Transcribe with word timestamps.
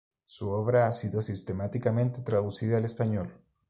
Su 0.25 0.49
obra 0.49 0.87
ha 0.87 0.93
sido 0.93 1.21
sistemáticamente 1.21 2.23
traducida 2.23 2.77
al 2.79 2.85
español. 2.85 3.39